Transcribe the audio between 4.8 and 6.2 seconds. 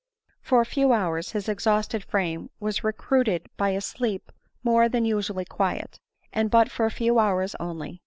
than usually quiet,